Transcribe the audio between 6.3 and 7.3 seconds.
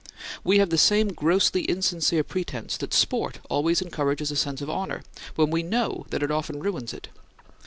often ruins it.